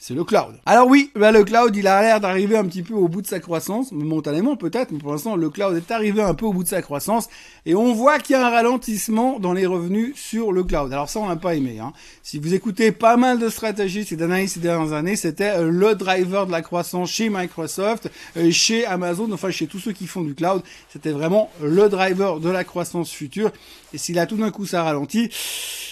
c'est 0.00 0.14
le 0.14 0.22
cloud. 0.22 0.54
Alors 0.64 0.86
oui, 0.86 1.10
bah 1.16 1.32
le 1.32 1.42
cloud, 1.42 1.74
il 1.74 1.88
a 1.88 2.00
l'air 2.02 2.20
d'arriver 2.20 2.56
un 2.56 2.64
petit 2.64 2.84
peu 2.84 2.94
au 2.94 3.08
bout 3.08 3.20
de 3.20 3.26
sa 3.26 3.40
croissance, 3.40 3.90
momentanément 3.90 4.54
peut-être, 4.54 4.92
mais 4.92 4.98
pour 4.98 5.10
l'instant, 5.10 5.34
le 5.34 5.50
cloud 5.50 5.76
est 5.76 5.90
arrivé 5.90 6.22
un 6.22 6.34
peu 6.34 6.46
au 6.46 6.52
bout 6.52 6.62
de 6.62 6.68
sa 6.68 6.82
croissance, 6.82 7.28
et 7.66 7.74
on 7.74 7.92
voit 7.92 8.20
qu'il 8.20 8.34
y 8.34 8.36
a 8.36 8.46
un 8.46 8.50
ralentissement 8.50 9.40
dans 9.40 9.52
les 9.52 9.66
revenus 9.66 10.14
sur 10.14 10.52
le 10.52 10.62
cloud. 10.62 10.92
Alors 10.92 11.08
ça, 11.08 11.18
on 11.18 11.26
n'a 11.26 11.34
pas 11.34 11.56
aimé. 11.56 11.80
Hein. 11.80 11.92
Si 12.22 12.38
vous 12.38 12.54
écoutez 12.54 12.92
pas 12.92 13.16
mal 13.16 13.40
de 13.40 13.48
stratégies 13.48 14.04
ces 14.04 14.16
d'analyse 14.16 14.52
ces 14.52 14.60
dernières 14.60 14.92
années, 14.92 15.16
c'était 15.16 15.50
euh, 15.56 15.68
le 15.68 15.96
driver 15.96 16.46
de 16.46 16.52
la 16.52 16.62
croissance 16.62 17.10
chez 17.10 17.28
Microsoft, 17.28 18.08
euh, 18.36 18.52
chez 18.52 18.86
Amazon, 18.86 19.28
enfin 19.32 19.50
chez 19.50 19.66
tous 19.66 19.80
ceux 19.80 19.92
qui 19.92 20.06
font 20.06 20.22
du 20.22 20.36
cloud, 20.36 20.62
c'était 20.92 21.10
vraiment 21.10 21.50
le 21.60 21.88
driver 21.88 22.38
de 22.38 22.50
la 22.50 22.62
croissance 22.62 23.10
future. 23.10 23.50
Et 23.92 23.98
si 23.98 24.12
là 24.12 24.26
tout 24.26 24.36
d'un 24.36 24.50
coup 24.50 24.66
ça 24.66 24.82
ralentit, 24.82 25.30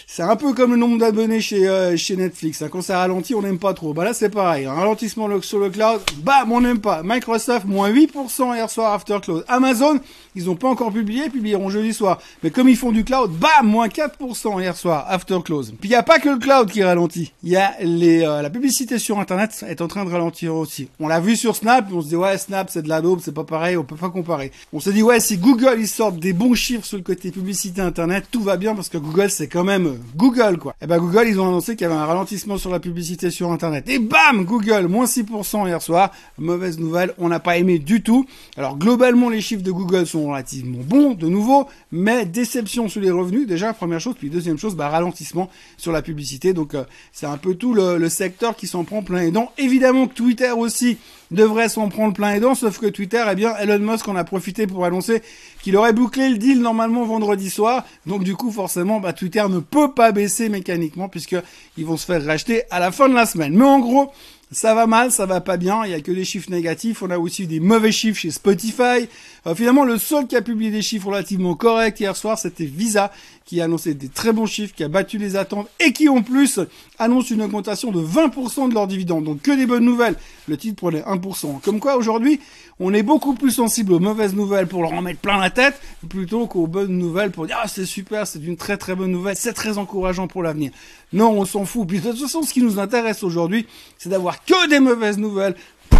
c'est 0.08 0.22
un 0.22 0.37
peu 0.37 0.54
comme 0.54 0.70
le 0.70 0.76
nombre 0.76 0.98
d'abonnés 0.98 1.40
chez, 1.40 1.69
euh, 1.69 1.96
chez 1.96 2.16
Netflix. 2.16 2.62
Hein. 2.62 2.69
Quand 2.70 2.81
ça 2.81 3.00
ralentit, 3.00 3.34
on 3.34 3.43
n'aime 3.43 3.58
pas 3.58 3.75
trop. 3.75 3.93
Bah 3.93 4.04
là, 4.04 4.14
c'est 4.14 4.31
pareil. 4.31 4.64
Un 4.64 4.72
ralentissement 4.72 5.28
sur 5.43 5.58
le 5.58 5.69
cloud, 5.69 6.00
bam, 6.22 6.52
on 6.52 6.60
n'aime 6.60 6.78
pas. 6.78 7.02
Microsoft, 7.02 7.66
moins 7.66 7.90
8% 7.90 8.54
hier 8.54 8.70
soir 8.70 8.94
after 8.94 9.19
close. 9.20 9.44
Amazon, 9.48 9.98
ils 10.34 10.44
n'ont 10.44 10.54
pas 10.54 10.69
encore 10.69 10.93
publié, 10.93 11.28
publieront 11.28 11.70
jeudi 11.70 11.93
soir. 11.93 12.19
Mais 12.43 12.50
comme 12.50 12.69
ils 12.69 12.76
font 12.76 12.93
du 12.93 13.04
cloud, 13.04 13.31
bam, 13.32 13.66
moins 13.66 13.88
4% 13.88 14.60
hier 14.60 14.76
soir 14.76 15.04
after 15.08 15.38
close. 15.44 15.75
Puis 15.81 15.88
il 15.88 15.93
n'y 15.93 15.96
a 15.96 16.02
pas 16.02 16.19
que 16.19 16.28
le 16.28 16.38
cloud 16.38 16.70
qui 16.70 16.82
ralentit. 16.82 17.32
Y 17.43 17.56
a 17.56 17.75
euh, 17.82 18.43
la 18.43 18.48
publicité 18.48 18.98
sur 18.98 19.19
Internet 19.19 19.64
est 19.69 19.82
en 19.82 19.88
train 19.88 20.04
de 20.04 20.10
ralentir 20.10 20.54
aussi. 20.54 20.88
On 21.00 21.08
l'a 21.08 21.20
vu 21.20 21.37
sur 21.37 21.56
Snap, 21.56 21.88
on 21.93 22.00
se 22.00 22.08
dit 22.08 22.16
ouais, 22.16 22.38
Snap, 22.38 22.70
c'est 22.70 22.82
de 22.82 22.88
la 22.88 23.02
daube, 23.02 23.20
c'est 23.22 23.34
pas 23.34 23.44
pareil, 23.44 23.76
on 23.76 23.84
peut 23.84 23.96
pas 23.96 24.10
comparer. 24.10 24.52
On 24.72 24.81
se 24.81 24.88
dit 24.88 25.02
ouais, 25.02 25.20
si 25.20 25.37
Google, 25.37 25.76
ils 25.78 25.88
sortent 25.88 26.20
des 26.20 26.32
bons 26.32 26.54
chiffres 26.54 26.87
sur 26.87 26.96
le 26.96 27.02
côté 27.02 27.32
publicité 27.32 27.82
Internet, 27.86 28.26
tout 28.30 28.42
va 28.42 28.56
bien 28.56 28.74
parce 28.74 28.88
que 28.88 28.98
Google, 28.98 29.30
c'est 29.30 29.48
quand 29.48 29.64
même 29.64 29.98
Google, 30.16 30.58
quoi. 30.58 30.72
Et 30.72 30.84
eh 30.84 30.86
ben 30.86 30.98
Google, 30.98 31.24
ils 31.28 31.40
ont 31.40 31.48
annoncé 31.48 31.76
qu'il 31.76 31.86
y 31.86 31.90
avait 31.90 31.98
un 31.98 32.04
ralentissement 32.04 32.58
sur 32.58 32.70
la 32.70 32.80
publicité 32.80 33.30
sur 33.30 33.50
Internet. 33.50 33.88
Et 33.88 33.98
bam, 33.98 34.44
Google, 34.44 34.88
moins 34.88 35.06
6% 35.06 35.66
hier 35.66 35.80
soir. 35.80 36.12
Mauvaise 36.38 36.78
nouvelle, 36.78 37.14
on 37.18 37.28
n'a 37.28 37.40
pas 37.40 37.56
aimé 37.56 37.78
du 37.78 38.02
tout. 38.02 38.26
Alors 38.56 38.76
globalement, 38.76 39.30
les 39.30 39.40
chiffres 39.40 39.62
de 39.62 39.70
Google 39.70 40.06
sont 40.06 40.26
relativement 40.26 40.80
bons, 40.82 41.14
de 41.14 41.28
nouveau, 41.28 41.66
mais 41.92 42.26
déception 42.26 42.88
sur 42.88 43.00
les 43.00 43.10
revenus, 43.10 43.46
déjà, 43.46 43.72
première 43.72 44.00
chose. 44.00 44.14
Puis 44.19 44.28
deuxième 44.28 44.58
chose, 44.58 44.76
bah, 44.76 44.88
ralentissement 44.88 45.48
sur 45.76 45.93
la 45.93 46.02
publicité. 46.02 46.52
Donc 46.52 46.74
euh, 46.74 46.84
c'est 47.12 47.26
un 47.26 47.38
peu 47.38 47.55
tout 47.55 47.72
le, 47.72 47.96
le 47.96 48.08
secteur 48.08 48.56
qui 48.56 48.66
s'en 48.66 48.84
prend 48.84 49.02
plein 49.02 49.20
les 49.20 49.31
dents. 49.31 49.52
Évidemment 49.56 50.06
que 50.08 50.14
Twitter 50.14 50.50
aussi 50.50 50.98
devrait 51.30 51.68
s'en 51.68 51.88
prendre 51.88 52.14
plein 52.14 52.34
les 52.34 52.40
dents, 52.40 52.54
sauf 52.54 52.78
que 52.78 52.86
Twitter, 52.86 53.24
eh 53.30 53.34
bien, 53.34 53.56
Elon 53.56 53.78
Musk 53.78 54.06
en 54.08 54.16
a 54.16 54.24
profité 54.24 54.66
pour 54.66 54.84
annoncer 54.84 55.22
qu'il 55.62 55.76
aurait 55.76 55.92
bouclé 55.92 56.28
le 56.28 56.38
deal 56.38 56.60
normalement 56.60 57.04
vendredi 57.04 57.50
soir. 57.50 57.84
Donc 58.06 58.24
du 58.24 58.34
coup, 58.34 58.50
forcément, 58.50 59.00
bah, 59.00 59.12
Twitter 59.12 59.44
ne 59.48 59.58
peut 59.58 59.92
pas 59.92 60.12
baisser 60.12 60.48
mécaniquement 60.48 61.08
puisque 61.08 61.36
ils 61.76 61.84
vont 61.84 61.96
se 61.96 62.06
faire 62.06 62.24
racheter 62.24 62.62
à 62.70 62.80
la 62.80 62.92
fin 62.92 63.08
de 63.08 63.14
la 63.14 63.26
semaine. 63.26 63.54
Mais 63.56 63.64
en 63.64 63.80
gros, 63.80 64.12
ça 64.53 64.74
va 64.74 64.86
mal, 64.86 65.10
ça 65.10 65.26
va 65.26 65.41
pas 65.41 65.56
bien, 65.56 65.84
il 65.84 65.91
y 65.91 65.94
a 65.94 66.00
que 66.00 66.12
des 66.12 66.24
chiffres 66.24 66.50
négatifs, 66.50 67.03
on 67.03 67.10
a 67.10 67.19
aussi 67.19 67.48
des 67.48 67.58
mauvais 67.58 67.91
chiffres 67.91 68.20
chez 68.20 68.31
Spotify. 68.31 69.08
Euh, 69.46 69.55
finalement, 69.56 69.84
le 69.84 69.98
seul 69.98 70.29
qui 70.29 70.36
a 70.36 70.43
publié 70.43 70.70
des 70.70 70.82
chiffres 70.82 71.08
relativement 71.08 71.56
corrects 71.56 71.98
hier 71.98 72.15
soir, 72.17 72.38
c'était 72.38 72.65
Visa, 72.65 73.10
qui 73.44 73.60
a 73.60 73.65
annoncé 73.65 73.94
des 73.94 74.08
très 74.08 74.32
bons 74.32 74.46
chiffres, 74.46 74.74
qui 74.74 74.84
a 74.84 74.88
battu 74.88 75.19
les 75.19 75.36
attentes 75.36 75.69
et 75.81 75.93
qui 75.93 76.08
en 76.08 76.22
plus 76.22 76.60
annonce 76.98 77.31
une 77.31 77.43
augmentation 77.43 77.93
de 77.93 78.00
20% 78.00 78.69
de 78.69 78.74
leurs 78.74 78.86
dividendes. 78.86 79.24
Donc 79.24 79.43
que 79.43 79.50
des 79.50 79.67
bonnes 79.67 79.84
nouvelles. 79.84 80.17
Le 80.48 80.56
titre 80.56 80.76
prenait 80.76 81.03
1%. 81.03 81.60
Comme 81.60 81.81
quoi 81.81 81.96
aujourd'hui, 81.96 82.41
on 82.81 82.93
est 82.93 83.03
beaucoup 83.03 83.34
plus 83.34 83.53
sensible 83.53 83.93
aux 83.93 84.00
mauvaises 84.00 84.34
nouvelles 84.34 84.67
pour 84.67 84.82
leur 84.82 84.93
en 84.93 85.00
mettre 85.00 85.20
plein 85.20 85.38
la 85.38 85.50
tête, 85.50 85.81
plutôt 86.08 86.46
qu'aux 86.46 86.67
bonnes 86.67 86.98
nouvelles 86.98 87.31
pour 87.31 87.46
dire 87.46 87.58
ah 87.62 87.69
c'est 87.69 87.86
super, 87.86 88.26
c'est 88.26 88.43
une 88.43 88.56
très 88.56 88.76
très 88.76 88.94
bonne 88.94 89.12
nouvelle, 89.12 89.36
c'est 89.36 89.55
très 89.55 89.79
encourageant 89.79 90.29
pour 90.29 90.43
l'avenir. 90.43 90.72
Non, 91.12 91.31
on 91.31 91.44
s'en 91.44 91.65
fout. 91.65 91.86
Puis 91.86 92.00
de 92.00 92.10
toute 92.10 92.20
façon, 92.20 92.43
ce 92.43 92.53
qui 92.53 92.62
nous 92.62 92.79
intéresse 92.79 93.22
aujourd'hui, 93.22 93.67
c'est 93.96 94.08
d'avoir 94.08 94.35
que 94.44 94.69
des 94.69 94.81
mauvaises 94.81 95.19
nouvelles 95.19 95.55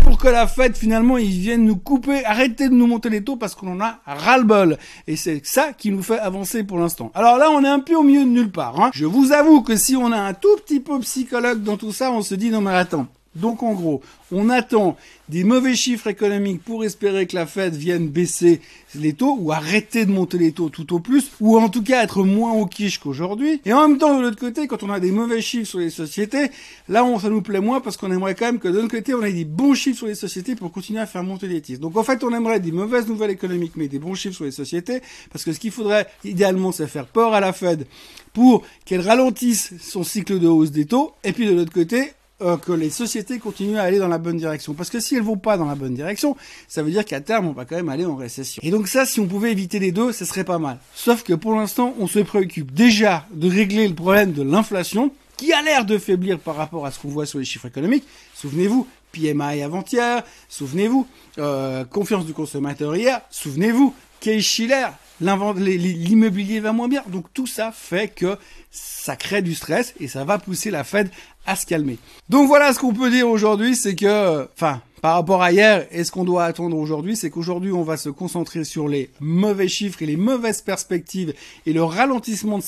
pour 0.05 0.19
que 0.19 0.28
la 0.28 0.47
fête 0.47 0.76
finalement 0.76 1.19
ils 1.19 1.28
viennent 1.28 1.64
nous 1.64 1.76
couper, 1.76 2.25
arrêter 2.25 2.69
de 2.69 2.75
nous 2.75 2.87
monter 2.87 3.11
les 3.11 3.25
taux 3.25 3.37
parce 3.37 3.55
qu'on 3.55 3.73
en 3.73 3.81
a 3.81 3.99
ras-le-bol. 4.07 4.78
Et 5.07 5.16
c'est 5.16 5.45
ça 5.45 5.73
qui 5.73 5.90
nous 5.90 6.02
fait 6.02 6.19
avancer 6.19 6.62
pour 6.62 6.78
l'instant. 6.78 7.11
Alors 7.14 7.38
là 7.38 7.50
on 7.50 7.64
est 7.64 7.69
un 7.69 7.81
peu 7.81 7.97
au 7.97 8.02
milieu 8.02 8.21
de 8.21 8.28
nulle 8.28 8.50
part. 8.52 8.81
Hein. 8.81 8.90
Je 8.95 9.05
vous 9.05 9.33
avoue 9.33 9.62
que 9.62 9.76
si 9.76 9.97
on 9.97 10.12
a 10.12 10.19
un 10.19 10.33
tout 10.33 10.57
petit 10.64 10.81
peu 10.81 10.99
psychologue 11.00 11.62
dans 11.62 11.76
tout 11.76 11.93
ça, 11.93 12.12
on 12.12 12.23
se 12.23 12.35
dit 12.35 12.50
non 12.50 12.61
mais 12.61 12.73
attends, 12.73 13.09
Donc 13.37 13.62
en 13.62 13.75
gros, 13.75 14.02
on 14.33 14.50
attend 14.50 14.97
des 15.28 15.45
mauvais 15.45 15.75
chiffres 15.75 16.07
économiques 16.07 16.62
pour 16.62 16.85
espérer 16.85 17.26
que 17.26 17.35
la 17.35 17.47
Fed 17.47 17.75
vienne 17.75 18.09
baisser 18.09 18.61
les 18.95 19.12
taux 19.12 19.37
ou 19.38 19.52
arrêter 19.52 20.07
de 20.07 20.11
monter 20.11 20.38
les 20.38 20.52
taux 20.52 20.69
tout 20.69 20.95
au 20.95 21.00
plus, 21.00 21.31
ou 21.40 21.59
en 21.59 21.69
tout 21.69 21.83
cas 21.83 22.02
être 22.02 22.23
moins 22.23 22.52
au 22.52 22.66
quiche 22.66 22.99
qu'aujourd'hui. 22.99 23.61
Et 23.64 23.73
en 23.73 23.88
même 23.88 23.99
temps, 23.99 24.16
de 24.16 24.23
l'autre 24.23 24.38
côté, 24.38 24.66
quand 24.66 24.83
on 24.83 24.90
a 24.90 25.00
des 25.00 25.12
mauvais 25.12 25.40
chiffres 25.40 25.69
sur 25.69 25.78
les 25.78 25.90
sociétés, 25.90 26.50
là, 26.88 27.05
ça 27.21 27.28
nous 27.28 27.43
plaît 27.43 27.61
moins 27.61 27.81
parce 27.81 27.97
qu'on 27.97 28.11
aimerait 28.11 28.35
quand 28.35 28.47
même 28.47 28.59
que 28.59 28.69
de 28.69 28.78
l'autre 28.78 28.97
côté, 28.97 29.14
on 29.14 29.23
ait 29.23 29.33
des 29.33 29.45
bons 29.45 29.75
chiffres 29.75 29.99
sur 29.99 30.07
les 30.07 30.14
sociétés 30.14 30.55
pour 30.55 30.73
continuer 30.73 31.00
à 31.00 31.07
faire 31.07 31.23
monter 31.23 31.49
les 31.49 31.61
titres. 31.61 31.81
Donc 31.81 31.97
en 31.97 32.02
fait, 32.02 32.23
on 32.25 32.33
aimerait 32.33 32.61
des 32.61 32.73
mauvaises 32.73 33.07
nouvelles 33.07 33.31
économiques, 33.31 33.73
mais 33.76 33.88
des 33.88 33.99
bons 33.99 34.14
chiffres 34.14 34.37
sur 34.37 34.45
les 34.45 34.50
sociétés, 34.50 35.00
parce 35.33 35.45
que 35.45 35.52
ce 35.52 35.61
qu'il 35.61 35.71
faudrait 35.71 36.07
idéalement, 36.25 36.73
c'est 36.73 36.87
faire 36.87 37.07
peur 37.07 37.35
à 37.35 37.40
la 37.40 37.52
Fed 37.52 37.87
pour 38.33 38.62
qu'elle 38.85 39.00
ralentisse 39.00 39.73
son 39.81 40.05
cycle 40.05 40.38
de 40.38 40.47
hausse 40.47 40.71
des 40.71 40.87
taux, 40.87 41.12
et 41.25 41.33
puis 41.33 41.47
de 41.47 41.52
l'autre 41.52 41.73
côté, 41.73 42.12
euh, 42.43 42.57
que 42.57 42.73
les 42.73 42.90
sociétés 42.90 43.38
continuent 43.38 43.78
à 43.78 43.83
aller 43.83 43.99
dans 43.99 44.09
la 44.09 44.19
bonne 44.19 44.37
direction. 44.37 44.75
Parce 44.75 44.90
que 44.90 45.00
si 45.00 45.16
elles 45.16 45.23
vont 45.23 45.38
pas 45.38 45.57
dans 45.57 45.64
la 45.64 45.75
bonne 45.75 45.95
direction, 45.95 46.37
ça 46.69 46.83
veut 46.83 46.90
dire 46.90 47.05
qu'à 47.05 47.21
terme, 47.21 47.47
on 47.47 47.52
va 47.52 47.64
quand 47.64 47.76
même 47.76 47.88
aller 47.88 48.05
en 48.05 48.16
récession. 48.16 48.61
Et 48.64 48.71
donc 48.71 48.88
ça, 48.88 49.07
si 49.07 49.21
on 49.21 49.26
pouvait 49.26 49.52
éviter 49.52 49.78
les 49.78 49.93
deux, 49.93 50.12
ce 50.12 50.25
serait 50.25 50.45
pas 50.45 50.59
mal. 50.59 50.78
Sauf 50.95 51.23
que 51.23 51.33
pour 51.33 51.55
l'instant, 51.55 51.95
on 51.99 52.07
se 52.07 52.19
préoccupe 52.19 52.73
déjà 52.73 53.26
de 53.33 53.49
régler 53.49 53.88
le 53.88 53.95
problème 53.95 54.33
de 54.33 54.43
l'inflation, 54.43 55.12
qui 55.37 55.52
a 55.52 55.62
l'air 55.62 55.85
de 55.85 55.99
faiblir 55.99 56.38
par 56.38 56.57
rapport 56.57 56.87
à 56.87 56.90
ce 56.90 56.99
qu'on 56.99 57.09
voit 57.09 57.26
sur 57.26 57.38
les 57.38 57.45
chiffres 57.45 57.66
économiques. 57.66 58.05
Souvenez-vous, 58.35 58.87
PMI 59.12 59.62
avant-hier, 59.62 60.23
souvenez-vous, 60.49 61.07
euh, 61.38 61.85
confiance 61.85 62.26
du 62.26 62.33
consommateur 62.33 62.97
hier, 62.97 63.21
souvenez-vous, 63.31 63.95
Kay 64.21 64.40
Schiller, 64.40 64.88
l'immobilier 65.21 66.61
va 66.61 66.73
moins 66.73 66.89
bien. 66.89 67.03
Donc 67.09 67.27
tout 67.33 67.47
ça 67.47 67.73
fait 67.73 68.09
que 68.09 68.37
ça 68.71 69.17
crée 69.17 69.43
du 69.43 69.55
stress 69.55 69.95
et 70.01 70.09
ça 70.09 70.25
va 70.25 70.39
pousser 70.39 70.71
la 70.71 70.85
Fed 70.85 71.11
à 71.47 71.57
se 71.57 71.67
calmer. 71.67 71.99
Donc 72.29 72.49
voilà 72.49 72.73
ce 72.73 72.79
qu'on 72.79 72.93
peut 72.93 73.11
dire 73.11 73.29
aujourd'hui, 73.29 73.77
c'est 73.77 73.95
que, 73.95 74.49
enfin, 74.53 74.83
par 75.01 75.15
rapport 75.15 75.43
à 75.43 75.53
hier, 75.53 75.87
et 75.93 76.03
ce 76.03 76.11
qu'on 76.11 76.25
doit 76.25 76.45
attendre 76.45 76.77
aujourd'hui, 76.77 77.17
c'est 77.17 77.31
qu'aujourd'hui 77.31 77.71
on 77.71 77.85
va 77.85 77.97
se 77.97 78.09
concentrer 78.09 78.65
sur 78.65 78.89
les 78.89 79.11
mauvais 79.21 79.69
chiffres 79.69 80.03
et 80.03 80.07
les 80.07 80.17
mauvaises 80.17 80.63
perspectives 80.63 81.33
et 81.65 81.73
le 81.73 81.85
ralentissement 81.85 82.59
de 82.59 82.63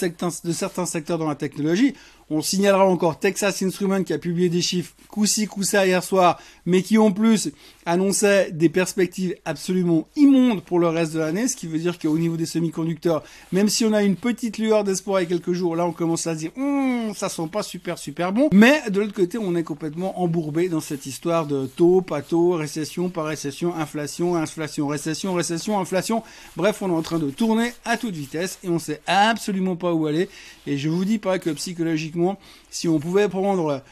certains, 0.52 0.86
secteurs 0.86 1.18
dans 1.18 1.28
la 1.28 1.34
technologie. 1.34 1.94
On 2.30 2.42
signalera 2.42 2.84
encore 2.86 3.18
Texas 3.18 3.62
Instruments 3.62 4.04
qui 4.04 4.12
a 4.12 4.18
publié 4.18 4.50
des 4.50 4.60
chiffres 4.60 4.92
coup-ci, 5.08 5.46
coup-ça 5.46 5.86
hier 5.86 6.04
soir, 6.04 6.38
mais 6.66 6.82
qui 6.82 6.98
en 6.98 7.10
plus 7.10 7.50
annonçait 7.88 8.52
des 8.52 8.68
perspectives 8.68 9.34
absolument 9.46 10.06
immondes 10.14 10.62
pour 10.62 10.78
le 10.78 10.88
reste 10.88 11.14
de 11.14 11.20
l'année, 11.20 11.48
ce 11.48 11.56
qui 11.56 11.66
veut 11.66 11.78
dire 11.78 11.98
qu'au 11.98 12.18
niveau 12.18 12.36
des 12.36 12.44
semi-conducteurs, 12.44 13.24
même 13.50 13.70
si 13.70 13.86
on 13.86 13.94
a 13.94 14.02
une 14.02 14.14
petite 14.14 14.58
lueur 14.58 14.84
d'espoir 14.84 15.20
il 15.20 15.24
y 15.24 15.26
a 15.26 15.28
quelques 15.28 15.54
jours, 15.54 15.74
là 15.74 15.86
on 15.86 15.92
commence 15.92 16.26
à 16.26 16.34
se 16.34 16.40
dire, 16.40 16.50
hum, 16.58 17.14
ça 17.16 17.30
sent 17.30 17.48
pas 17.50 17.62
super 17.62 17.96
super 17.96 18.34
bon, 18.34 18.50
mais 18.52 18.82
de 18.90 19.00
l'autre 19.00 19.14
côté 19.14 19.38
on 19.38 19.56
est 19.56 19.62
complètement 19.62 20.20
embourbé 20.20 20.68
dans 20.68 20.80
cette 20.80 21.06
histoire 21.06 21.46
de 21.46 21.64
taux, 21.64 22.02
pas 22.02 22.20
taux, 22.20 22.50
récession, 22.52 23.08
pas 23.08 23.22
récession, 23.22 23.74
inflation, 23.74 24.36
inflation, 24.36 24.86
récession, 24.86 25.32
récession, 25.32 25.80
inflation, 25.80 26.22
bref 26.56 26.82
on 26.82 26.90
est 26.90 26.94
en 26.94 27.02
train 27.02 27.18
de 27.18 27.30
tourner 27.30 27.72
à 27.86 27.96
toute 27.96 28.14
vitesse 28.14 28.58
et 28.62 28.68
on 28.68 28.78
sait 28.78 29.00
absolument 29.06 29.76
pas 29.76 29.94
où 29.94 30.06
aller, 30.06 30.28
et 30.66 30.76
je 30.76 30.90
vous 30.90 31.06
dis 31.06 31.18
pas 31.18 31.38
que 31.38 31.48
psychologiquement 31.50 32.38
si 32.70 32.86
on 32.86 32.98
pouvait 32.98 33.30
prendre 33.30 33.82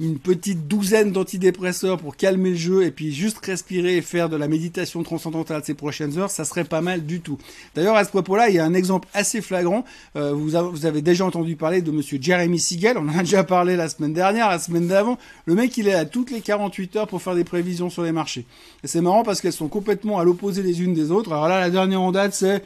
une 0.00 0.18
petite 0.18 0.68
douzaine 0.68 1.10
d'antidépresseurs 1.10 1.98
pour 1.98 2.16
calmer 2.16 2.50
le 2.50 2.56
jeu 2.56 2.84
et 2.84 2.90
puis 2.90 3.12
juste 3.12 3.44
respirer 3.44 3.96
et 3.96 4.02
faire 4.02 4.28
de 4.28 4.36
la 4.36 4.46
méditation 4.46 5.02
transcendantale 5.02 5.62
ces 5.64 5.74
prochaines 5.74 6.18
heures, 6.18 6.30
ça 6.30 6.44
serait 6.44 6.64
pas 6.64 6.80
mal 6.80 7.04
du 7.04 7.20
tout. 7.20 7.38
D'ailleurs, 7.74 7.96
à 7.96 8.04
ce 8.04 8.10
propos-là, 8.10 8.48
il 8.48 8.54
y 8.54 8.58
a 8.58 8.64
un 8.64 8.74
exemple 8.74 9.08
assez 9.12 9.40
flagrant. 9.40 9.84
Euh, 10.16 10.32
vous, 10.32 10.54
avez, 10.54 11.02
déjà 11.02 11.24
entendu 11.24 11.56
parler 11.56 11.82
de 11.82 11.90
monsieur 11.90 12.18
Jeremy 12.20 12.60
Siegel. 12.60 12.96
On 12.96 13.08
en 13.08 13.18
a 13.18 13.20
déjà 13.20 13.42
parlé 13.42 13.74
la 13.74 13.88
semaine 13.88 14.12
dernière, 14.12 14.48
la 14.48 14.58
semaine 14.58 14.86
d'avant. 14.86 15.18
Le 15.46 15.54
mec, 15.54 15.76
il 15.76 15.88
est 15.88 15.94
à 15.94 16.04
toutes 16.04 16.30
les 16.30 16.40
48 16.40 16.96
heures 16.96 17.08
pour 17.08 17.20
faire 17.20 17.34
des 17.34 17.44
prévisions 17.44 17.90
sur 17.90 18.02
les 18.02 18.12
marchés. 18.12 18.46
Et 18.84 18.86
c'est 18.86 19.00
marrant 19.00 19.24
parce 19.24 19.40
qu'elles 19.40 19.52
sont 19.52 19.68
complètement 19.68 20.18
à 20.18 20.24
l'opposé 20.24 20.62
les 20.62 20.80
unes 20.80 20.94
des 20.94 21.10
autres. 21.10 21.32
Alors 21.32 21.48
là, 21.48 21.58
la 21.58 21.70
dernière 21.70 22.02
en 22.02 22.12
date, 22.12 22.34
c'est 22.34 22.62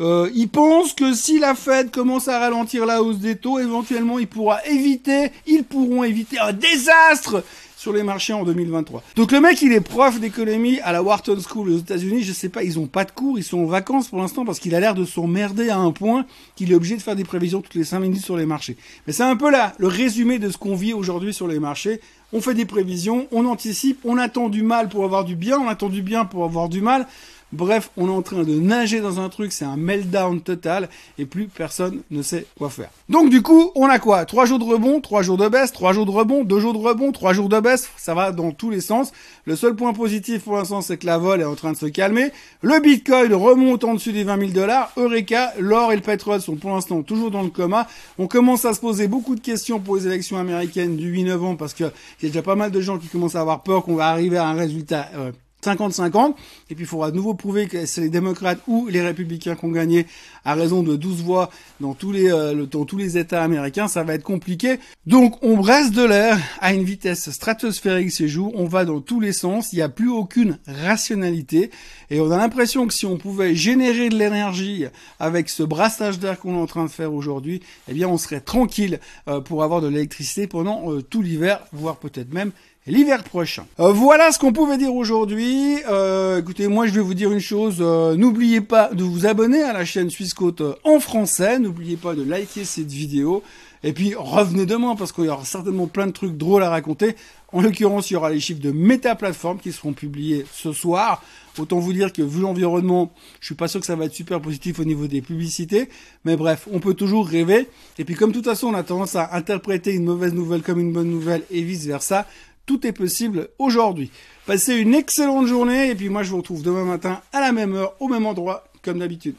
euh, 0.00 0.28
il 0.34 0.48
pense 0.48 0.92
que 0.92 1.14
si 1.14 1.38
la 1.38 1.54
Fed 1.54 1.90
commence 1.90 2.28
à 2.28 2.38
ralentir 2.38 2.86
la 2.86 3.02
hausse 3.02 3.18
des 3.18 3.36
taux, 3.36 3.58
éventuellement, 3.58 4.18
il 4.18 4.26
pourra 4.26 4.64
éviter, 4.66 5.30
ils 5.46 5.64
pourront 5.64 6.02
éviter 6.02 6.38
un 6.38 6.52
désastre 6.52 7.44
sur 7.84 7.92
les 7.92 8.02
marchés 8.02 8.32
en 8.32 8.44
2023. 8.44 9.02
Donc 9.14 9.30
le 9.30 9.40
mec, 9.40 9.60
il 9.60 9.70
est 9.72 9.82
prof 9.82 10.18
d'économie 10.18 10.80
à 10.80 10.92
la 10.92 11.02
Wharton 11.02 11.36
School 11.46 11.68
aux 11.68 11.78
États-Unis. 11.78 12.22
Je 12.22 12.32
sais 12.32 12.48
pas, 12.48 12.64
ils 12.64 12.78
ont 12.78 12.86
pas 12.86 13.04
de 13.04 13.10
cours, 13.10 13.38
ils 13.38 13.44
sont 13.44 13.58
en 13.58 13.66
vacances 13.66 14.08
pour 14.08 14.20
l'instant 14.20 14.46
parce 14.46 14.58
qu'il 14.58 14.74
a 14.74 14.80
l'air 14.80 14.94
de 14.94 15.04
s'emmerder 15.04 15.68
à 15.68 15.76
un 15.76 15.92
point 15.92 16.24
qu'il 16.56 16.72
est 16.72 16.74
obligé 16.74 16.96
de 16.96 17.02
faire 17.02 17.14
des 17.14 17.24
prévisions 17.24 17.60
toutes 17.60 17.74
les 17.74 17.84
5 17.84 18.00
minutes 18.00 18.24
sur 18.24 18.38
les 18.38 18.46
marchés. 18.46 18.78
Mais 19.06 19.12
c'est 19.12 19.22
un 19.22 19.36
peu 19.36 19.50
là 19.50 19.74
le 19.76 19.86
résumé 19.86 20.38
de 20.38 20.48
ce 20.48 20.56
qu'on 20.56 20.74
vit 20.74 20.94
aujourd'hui 20.94 21.34
sur 21.34 21.46
les 21.46 21.58
marchés. 21.58 22.00
On 22.32 22.40
fait 22.40 22.54
des 22.54 22.64
prévisions, 22.64 23.28
on 23.32 23.44
anticipe, 23.44 24.00
on 24.04 24.16
attend 24.16 24.48
du 24.48 24.62
mal 24.62 24.88
pour 24.88 25.04
avoir 25.04 25.26
du 25.26 25.36
bien, 25.36 25.58
on 25.58 25.68
attend 25.68 25.90
du 25.90 26.00
bien 26.00 26.24
pour 26.24 26.44
avoir 26.44 26.70
du 26.70 26.80
mal. 26.80 27.06
Bref, 27.54 27.90
on 27.96 28.08
est 28.08 28.12
en 28.12 28.22
train 28.22 28.42
de 28.42 28.58
nager 28.58 29.00
dans 29.00 29.20
un 29.20 29.28
truc, 29.28 29.52
c'est 29.52 29.64
un 29.64 29.76
meltdown 29.76 30.40
total, 30.40 30.88
et 31.18 31.24
plus 31.24 31.46
personne 31.46 32.00
ne 32.10 32.20
sait 32.20 32.46
quoi 32.58 32.68
faire. 32.68 32.90
Donc 33.08 33.30
du 33.30 33.42
coup, 33.42 33.70
on 33.76 33.86
a 33.86 34.00
quoi? 34.00 34.24
Trois 34.24 34.44
jours 34.44 34.58
de 34.58 34.64
rebond, 34.64 35.00
trois 35.00 35.22
jours 35.22 35.36
de 35.36 35.48
baisse, 35.48 35.72
trois 35.72 35.92
jours 35.92 36.04
de 36.04 36.10
rebond, 36.10 36.42
deux 36.42 36.58
jours 36.58 36.72
de 36.72 36.78
rebond, 36.78 37.12
trois 37.12 37.32
jours 37.32 37.48
de 37.48 37.60
baisse, 37.60 37.88
ça 37.96 38.12
va 38.12 38.32
dans 38.32 38.50
tous 38.50 38.70
les 38.70 38.80
sens. 38.80 39.12
Le 39.44 39.54
seul 39.54 39.76
point 39.76 39.92
positif 39.92 40.42
pour 40.42 40.56
l'instant, 40.56 40.80
c'est 40.80 40.96
que 40.96 41.06
la 41.06 41.16
vol 41.16 41.40
est 41.40 41.44
en 41.44 41.54
train 41.54 41.72
de 41.72 41.76
se 41.76 41.86
calmer. 41.86 42.32
Le 42.60 42.80
Bitcoin 42.80 43.32
remonte 43.32 43.84
en 43.84 43.94
dessus 43.94 44.12
des 44.12 44.24
20 44.24 44.38
000 44.38 44.50
dollars. 44.50 44.90
Eureka, 44.96 45.52
l'or 45.60 45.92
et 45.92 45.96
le 45.96 46.02
pétrole 46.02 46.40
sont 46.40 46.56
pour 46.56 46.70
l'instant 46.70 47.02
toujours 47.02 47.30
dans 47.30 47.42
le 47.42 47.50
coma. 47.50 47.86
On 48.18 48.26
commence 48.26 48.64
à 48.64 48.74
se 48.74 48.80
poser 48.80 49.06
beaucoup 49.06 49.36
de 49.36 49.40
questions 49.40 49.78
pour 49.78 49.94
les 49.94 50.08
élections 50.08 50.38
américaines 50.38 50.96
du 50.96 51.08
8 51.08 51.24
novembre, 51.24 51.58
parce 51.58 51.72
qu'il 51.74 51.86
y 51.86 52.26
a 52.26 52.28
déjà 52.28 52.42
pas 52.42 52.56
mal 52.56 52.72
de 52.72 52.80
gens 52.80 52.98
qui 52.98 53.06
commencent 53.06 53.36
à 53.36 53.40
avoir 53.40 53.62
peur 53.62 53.84
qu'on 53.84 53.94
va 53.94 54.08
arriver 54.08 54.38
à 54.38 54.46
un 54.46 54.54
résultat 54.54 55.08
euh, 55.14 55.30
50-50. 55.64 56.34
Et 56.70 56.74
puis 56.74 56.84
il 56.84 56.86
faudra 56.86 57.10
de 57.10 57.16
nouveau 57.16 57.34
prouver 57.34 57.66
que 57.66 57.86
c'est 57.86 58.00
les 58.00 58.08
démocrates 58.08 58.60
ou 58.66 58.86
les 58.88 59.00
républicains 59.00 59.54
qui 59.54 59.64
ont 59.64 59.70
gagné 59.70 60.06
à 60.44 60.54
raison 60.54 60.82
de 60.82 60.96
12 60.96 61.22
voix 61.22 61.50
dans 61.80 61.94
tous 61.94 62.12
les, 62.12 62.30
euh, 62.30 62.66
dans 62.66 62.84
tous 62.84 62.96
les 62.96 63.18
États 63.18 63.42
américains. 63.42 63.88
Ça 63.88 64.02
va 64.02 64.14
être 64.14 64.22
compliqué. 64.22 64.78
Donc 65.06 65.42
on 65.42 65.60
reste 65.60 65.92
de 65.94 66.04
l'air 66.04 66.38
à 66.60 66.72
une 66.72 66.84
vitesse 66.84 67.30
stratosphérique 67.30 68.10
ces 68.10 68.28
jours. 68.28 68.52
On 68.54 68.66
va 68.66 68.84
dans 68.84 69.00
tous 69.00 69.20
les 69.20 69.32
sens. 69.32 69.72
Il 69.72 69.76
n'y 69.76 69.82
a 69.82 69.88
plus 69.88 70.10
aucune 70.10 70.58
rationalité. 70.66 71.70
Et 72.10 72.20
on 72.20 72.30
a 72.30 72.36
l'impression 72.36 72.86
que 72.86 72.92
si 72.92 73.06
on 73.06 73.16
pouvait 73.16 73.54
générer 73.54 74.08
de 74.08 74.16
l'énergie 74.16 74.84
avec 75.18 75.48
ce 75.48 75.62
brassage 75.62 76.18
d'air 76.18 76.38
qu'on 76.38 76.54
est 76.54 76.60
en 76.60 76.66
train 76.66 76.84
de 76.84 76.90
faire 76.90 77.12
aujourd'hui, 77.12 77.62
eh 77.88 77.94
bien 77.94 78.08
on 78.08 78.18
serait 78.18 78.40
tranquille 78.40 79.00
euh, 79.28 79.40
pour 79.40 79.62
avoir 79.62 79.80
de 79.80 79.88
l'électricité 79.88 80.46
pendant 80.46 80.92
euh, 80.92 81.02
tout 81.02 81.22
l'hiver, 81.22 81.60
voire 81.72 81.96
peut-être 81.96 82.32
même 82.32 82.52
l'hiver 82.86 83.24
prochain. 83.24 83.66
Euh, 83.80 83.92
voilà 83.92 84.30
ce 84.32 84.38
qu'on 84.38 84.52
pouvait 84.52 84.76
dire 84.76 84.94
aujourd'hui. 84.94 85.78
Euh, 85.88 86.40
écoutez, 86.40 86.68
moi 86.68 86.86
je 86.86 86.92
vais 86.92 87.00
vous 87.00 87.14
dire 87.14 87.32
une 87.32 87.40
chose. 87.40 87.78
Euh, 87.80 88.14
n'oubliez 88.16 88.60
pas 88.60 88.90
de 88.92 89.02
vous 89.02 89.26
abonner 89.26 89.62
à 89.62 89.72
la 89.72 89.84
chaîne 89.84 90.10
Suisse 90.10 90.34
Côte 90.34 90.62
en 90.84 91.00
français. 91.00 91.58
N'oubliez 91.58 91.96
pas 91.96 92.14
de 92.14 92.22
liker 92.22 92.64
cette 92.64 92.90
vidéo. 92.90 93.42
Et 93.82 93.92
puis 93.92 94.14
revenez 94.16 94.64
demain 94.64 94.96
parce 94.96 95.12
qu'il 95.12 95.24
y 95.24 95.28
aura 95.28 95.44
certainement 95.44 95.86
plein 95.86 96.06
de 96.06 96.12
trucs 96.12 96.36
drôles 96.36 96.62
à 96.62 96.70
raconter. 96.70 97.16
En 97.52 97.60
l'occurrence, 97.60 98.10
il 98.10 98.14
y 98.14 98.16
aura 98.16 98.30
les 98.30 98.40
chiffres 98.40 98.60
de 98.60 98.72
Meta 98.72 99.14
Platform 99.14 99.58
qui 99.58 99.72
seront 99.72 99.92
publiés 99.92 100.44
ce 100.52 100.72
soir. 100.72 101.22
Autant 101.58 101.78
vous 101.78 101.92
dire 101.92 102.12
que 102.12 102.22
vu 102.22 102.40
l'environnement, 102.40 103.12
je 103.40 103.46
suis 103.46 103.54
pas 103.54 103.68
sûr 103.68 103.78
que 103.78 103.86
ça 103.86 103.94
va 103.94 104.06
être 104.06 104.14
super 104.14 104.40
positif 104.40 104.80
au 104.80 104.84
niveau 104.84 105.06
des 105.06 105.22
publicités. 105.22 105.88
Mais 106.24 106.36
bref, 106.36 106.66
on 106.72 106.80
peut 106.80 106.94
toujours 106.94 107.28
rêver. 107.28 107.68
Et 107.98 108.04
puis 108.04 108.14
comme 108.14 108.30
de 108.30 108.36
toute 108.36 108.46
façon, 108.46 108.68
on 108.68 108.74
a 108.74 108.82
tendance 108.82 109.16
à 109.16 109.36
interpréter 109.36 109.92
une 109.92 110.04
mauvaise 110.04 110.34
nouvelle 110.34 110.62
comme 110.62 110.80
une 110.80 110.92
bonne 110.92 111.10
nouvelle 111.10 111.42
et 111.50 111.62
vice 111.62 111.86
versa. 111.86 112.26
Tout 112.66 112.86
est 112.86 112.92
possible 112.92 113.48
aujourd'hui. 113.58 114.10
Passez 114.46 114.76
une 114.76 114.94
excellente 114.94 115.46
journée 115.46 115.90
et 115.90 115.94
puis 115.94 116.08
moi 116.08 116.22
je 116.22 116.30
vous 116.30 116.38
retrouve 116.38 116.62
demain 116.62 116.84
matin 116.84 117.20
à 117.32 117.40
la 117.40 117.52
même 117.52 117.74
heure, 117.74 117.94
au 118.00 118.08
même 118.08 118.26
endroit, 118.26 118.64
comme 118.82 118.98
d'habitude. 118.98 119.36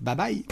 Bye 0.00 0.16
bye 0.16 0.44